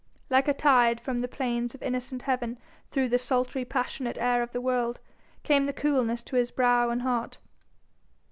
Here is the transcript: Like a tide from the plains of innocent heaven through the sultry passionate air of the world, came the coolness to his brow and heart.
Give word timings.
Like 0.31 0.47
a 0.47 0.53
tide 0.55 0.99
from 0.99 1.19
the 1.19 1.27
plains 1.27 1.75
of 1.75 1.83
innocent 1.83 2.23
heaven 2.23 2.57
through 2.89 3.09
the 3.09 3.19
sultry 3.19 3.63
passionate 3.63 4.17
air 4.17 4.41
of 4.41 4.51
the 4.51 4.59
world, 4.59 4.99
came 5.43 5.67
the 5.67 5.73
coolness 5.73 6.23
to 6.23 6.37
his 6.37 6.49
brow 6.49 6.89
and 6.89 7.03
heart. 7.03 7.37